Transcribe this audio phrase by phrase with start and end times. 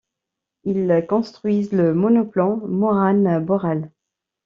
[0.63, 3.91] Ils construisent le monoplan Morane-Borel.